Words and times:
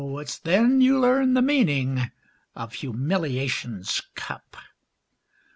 it's 0.17 0.39
then 0.39 0.81
you 0.81 0.99
learn 0.99 1.35
the 1.35 1.43
meaning 1.43 2.09
of 2.55 2.73
humiliation's 2.73 4.01
cup. 4.15 4.57